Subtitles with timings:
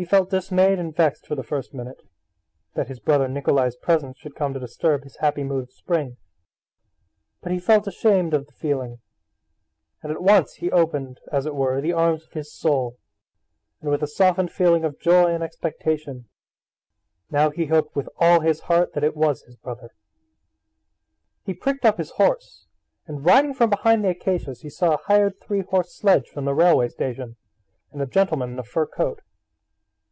[0.00, 2.00] He felt dismayed and vexed for the first minute,
[2.72, 6.16] that his brother Nikolay's presence should come to disturb his happy mood of spring.
[7.42, 9.00] But he felt ashamed of the feeling,
[10.02, 12.96] and at once he opened, as it were, the arms of his soul,
[13.82, 16.24] and with a softened feeling of joy and expectation,
[17.30, 19.90] now he hoped with all his heart that it was his brother.
[21.44, 22.64] He pricked up his horse,
[23.06, 26.46] and riding out from behind the acacias he saw a hired three horse sledge from
[26.46, 27.36] the railway station,
[27.92, 29.20] and a gentleman in a fur coat.